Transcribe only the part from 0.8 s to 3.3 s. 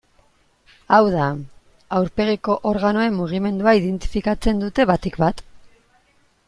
Hau da, aurpegiko organoen